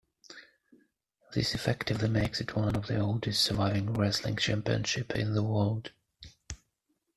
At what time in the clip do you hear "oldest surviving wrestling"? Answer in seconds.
2.99-4.37